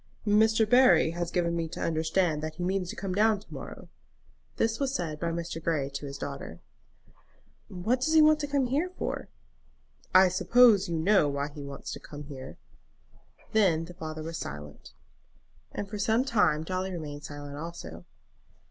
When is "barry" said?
0.67-1.11